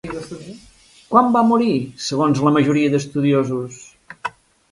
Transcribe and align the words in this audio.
Quan 1.09 1.29
va 1.35 1.43
morir 1.49 1.75
segons 2.07 2.41
la 2.47 2.55
majoria 2.57 2.93
d'estudiosos? 2.95 3.79